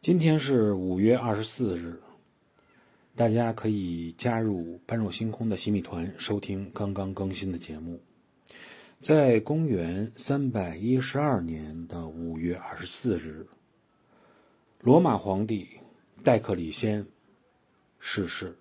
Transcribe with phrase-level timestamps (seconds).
[0.00, 2.00] 今天是五月二十四日，
[3.16, 8.00] 大家可以加入般若星空的洗米团，收听刚刚更新的节目。
[9.00, 13.48] 在公元三百一十二年的五月二十四日，
[14.80, 15.68] 罗马皇帝
[16.22, 17.04] 戴克里先
[17.98, 18.56] 逝世。